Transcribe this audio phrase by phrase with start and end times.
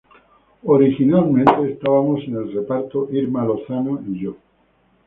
[0.63, 4.35] Originalmente estábamos en el reparto Irma Lozano y yo.